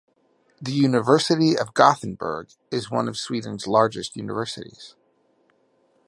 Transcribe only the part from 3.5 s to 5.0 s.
largest universities.